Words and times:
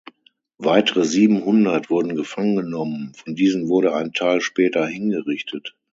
Weitere 0.57 1.03
siebenhundert 1.03 1.91
wurden 1.91 2.15
gefangen 2.15 2.55
genommen, 2.55 3.13
von 3.13 3.35
diesen 3.35 3.67
wurde 3.69 3.93
ein 3.93 4.13
Teil 4.13 4.41
später 4.41 4.87
hingerichtet. 4.87 5.77